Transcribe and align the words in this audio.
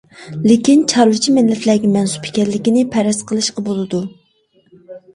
لېكىن 0.45 0.81
چارۋىچى 0.93 1.35
مىللەتلەرگە 1.35 1.93
مەنسۇپ 1.97 2.27
ئىكەنلىكىنى 2.31 2.89
پەرەز 2.99 3.23
قىلىشقا 3.31 3.69
بولىدۇ. 3.71 4.05